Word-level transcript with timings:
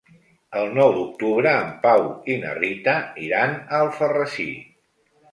El 0.59 0.69
nou 0.75 0.93
d'octubre 0.93 1.51
en 1.65 1.67
Pau 1.83 2.05
i 2.35 2.37
na 2.45 2.53
Rita 2.59 2.95
iran 3.25 3.53
a 3.59 3.83
Alfarrasí. 3.85 4.47